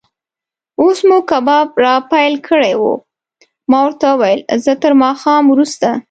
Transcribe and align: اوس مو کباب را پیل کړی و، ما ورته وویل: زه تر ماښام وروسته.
اوس 0.79 0.99
مو 1.07 1.17
کباب 1.29 1.67
را 1.83 1.95
پیل 2.11 2.33
کړی 2.47 2.73
و، 2.81 2.85
ما 3.71 3.79
ورته 3.85 4.07
وویل: 4.11 4.41
زه 4.63 4.73
تر 4.81 4.91
ماښام 5.03 5.43
وروسته. 5.49 5.87